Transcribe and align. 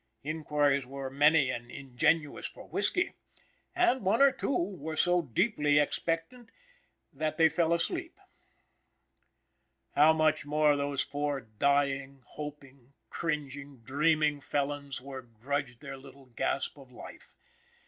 Inquires 0.23 0.83
were 0.87 1.11
many 1.11 1.51
and 1.51 1.69
ingenuous 1.69 2.47
for 2.47 2.67
whisky, 2.67 3.13
and 3.75 4.01
one 4.01 4.19
or 4.19 4.31
two 4.31 4.49
were 4.51 4.95
so 4.95 5.21
deeply 5.21 5.77
expectant 5.77 6.49
that 7.13 7.37
they 7.37 7.47
fell 7.47 7.71
asleep. 7.71 8.19
How 9.91 10.11
much 10.11 10.41
those 10.43 11.03
four 11.03 11.41
dying, 11.41 12.23
hoping, 12.29 12.93
cringing, 13.11 13.81
dreaming 13.83 14.41
felons 14.41 15.01
were 15.01 15.21
grudged 15.21 15.81
their 15.81 15.97
little 15.97 16.25
gasp 16.25 16.79
of 16.79 16.91
life! 16.91 17.35